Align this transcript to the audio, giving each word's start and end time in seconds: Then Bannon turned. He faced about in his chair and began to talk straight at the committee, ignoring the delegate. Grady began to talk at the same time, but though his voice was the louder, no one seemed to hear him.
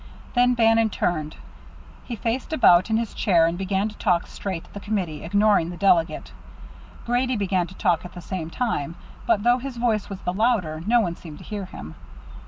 Then 0.33 0.55
Bannon 0.55 0.89
turned. 0.89 1.35
He 2.05 2.15
faced 2.15 2.51
about 2.53 2.89
in 2.89 2.97
his 2.97 3.13
chair 3.13 3.45
and 3.45 3.55
began 3.55 3.87
to 3.87 3.95
talk 3.97 4.25
straight 4.25 4.65
at 4.65 4.73
the 4.73 4.79
committee, 4.79 5.23
ignoring 5.23 5.69
the 5.69 5.77
delegate. 5.77 6.31
Grady 7.05 7.35
began 7.37 7.67
to 7.67 7.75
talk 7.75 8.03
at 8.03 8.13
the 8.13 8.19
same 8.19 8.49
time, 8.49 8.95
but 9.27 9.43
though 9.43 9.59
his 9.59 9.77
voice 9.77 10.09
was 10.09 10.19
the 10.21 10.33
louder, 10.33 10.81
no 10.87 11.01
one 11.01 11.15
seemed 11.15 11.37
to 11.37 11.43
hear 11.43 11.65
him. 11.65 11.93